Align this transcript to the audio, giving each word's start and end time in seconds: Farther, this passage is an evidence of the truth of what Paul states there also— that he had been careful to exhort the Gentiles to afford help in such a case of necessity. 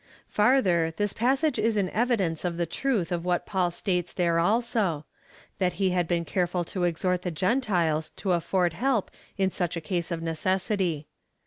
Farther, 0.25 0.91
this 0.97 1.13
passage 1.13 1.59
is 1.59 1.77
an 1.77 1.91
evidence 1.91 2.43
of 2.43 2.57
the 2.57 2.65
truth 2.65 3.11
of 3.11 3.23
what 3.23 3.45
Paul 3.45 3.69
states 3.69 4.11
there 4.13 4.39
also— 4.39 5.05
that 5.59 5.73
he 5.73 5.91
had 5.91 6.07
been 6.07 6.25
careful 6.25 6.63
to 6.63 6.85
exhort 6.85 7.21
the 7.21 7.29
Gentiles 7.29 8.09
to 8.15 8.31
afford 8.31 8.73
help 8.73 9.11
in 9.37 9.51
such 9.51 9.77
a 9.77 9.79
case 9.81 10.09
of 10.09 10.23
necessity. 10.23 11.05